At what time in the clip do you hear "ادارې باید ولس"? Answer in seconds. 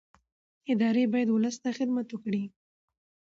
0.71-1.55